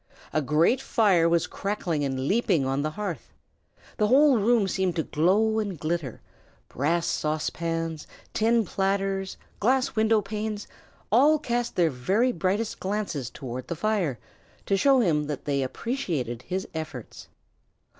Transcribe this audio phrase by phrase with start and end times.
[0.33, 3.35] A great fire was crackling and leaping on the hearth.
[3.97, 6.21] The whole room seemed to glow and glitter:
[6.69, 10.65] brass saucepans, tin platters, glass window panes,
[11.11, 14.17] all cast their very brightest glances toward the fire,
[14.65, 17.27] to show him that they appreciated his efforts.